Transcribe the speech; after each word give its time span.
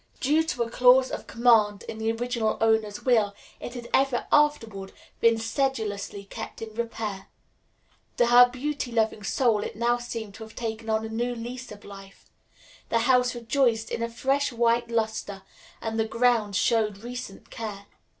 Due 0.19 0.41
to 0.41 0.63
a 0.63 0.69
clause 0.71 1.11
of 1.11 1.27
command 1.27 1.83
in 1.83 1.99
the 1.99 2.11
original 2.11 2.57
owner's 2.59 3.03
will, 3.05 3.35
it 3.59 3.75
had 3.75 3.87
ever 3.93 4.25
afterward 4.31 4.93
been 5.19 5.37
sedulously 5.37 6.23
kept 6.23 6.59
in 6.59 6.73
repair. 6.73 7.27
To 8.17 8.25
her 8.25 8.49
beauty 8.49 8.91
loving 8.91 9.21
soul, 9.21 9.61
it 9.63 9.75
now 9.75 9.99
seemed 9.99 10.33
to 10.33 10.43
have 10.43 10.55
taken 10.55 10.89
on 10.89 11.05
a 11.05 11.09
new 11.09 11.35
lease 11.35 11.71
of 11.71 11.85
life. 11.85 12.31
The 12.89 13.01
house 13.01 13.35
itself 13.35 13.43
rejoiced 13.43 13.91
in 13.91 14.01
a 14.01 14.09
fresh 14.09 14.51
white 14.51 14.89
luster 14.89 15.43
and 15.81 15.99
the 15.99 16.05
grounds 16.05 16.57
showed 16.57 16.97
recent 17.03 17.51
care. 17.51 17.85